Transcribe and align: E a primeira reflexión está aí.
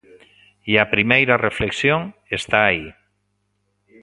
E 0.71 0.73
a 0.83 0.85
primeira 0.93 1.41
reflexión 1.47 2.01
está 2.37 2.59
aí. 2.69 2.85